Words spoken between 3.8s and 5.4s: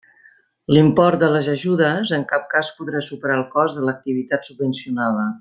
de l'activitat subvencionada.